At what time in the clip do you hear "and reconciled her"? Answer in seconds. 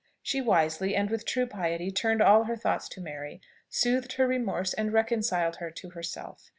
4.73-5.69